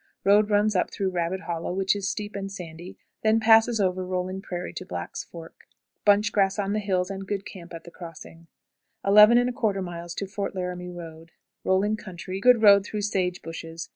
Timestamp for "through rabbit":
0.89-1.41